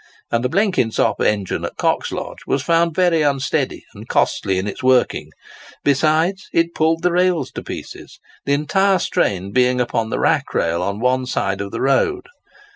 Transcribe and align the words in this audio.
And 0.31 0.43
the 0.43 0.49
Blenkinsop 0.49 1.21
engine 1.21 1.63
at 1.63 1.77
Coxlodge 1.77 2.47
was 2.47 2.63
found 2.63 2.95
very 2.95 3.21
unsteady 3.21 3.83
and 3.93 4.07
costly 4.07 4.57
in 4.57 4.65
its 4.65 4.81
working; 4.81 5.29
besides, 5.83 6.47
it 6.51 6.73
pulled 6.73 7.03
the 7.03 7.11
rails 7.11 7.51
to 7.51 7.61
pieces, 7.63 8.17
the 8.45 8.53
entire 8.53 8.97
strain 8.97 9.51
being 9.51 9.79
upon 9.79 10.09
the 10.09 10.17
rack 10.17 10.55
rail 10.55 10.81
on 10.81 10.99
one 10.99 11.27
side 11.27 11.61
of 11.61 11.69
the 11.69 11.81
road. 11.81 12.25